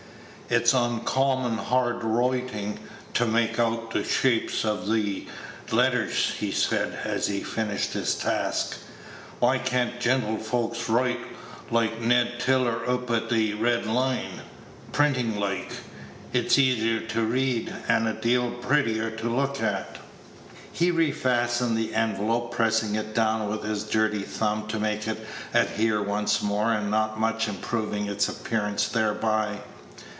[0.53, 2.77] "It's oncommon hard wroitin',
[3.13, 5.27] t' make out th' shapes o' th'
[5.71, 8.75] letters," he said, as he finished his task.
[9.39, 11.19] "Why can't gentlefolks wroit
[11.69, 14.41] like Ned Tiller oop at th' Red Lion
[14.91, 15.71] printin' loike.
[16.33, 19.99] It's easier to read, and a deal prettier to look at."
[20.73, 26.01] He refastened the envelope, pressing it down with his dirty thumb to make it adhere
[26.03, 29.61] once more, and not much improving its appearance thereby.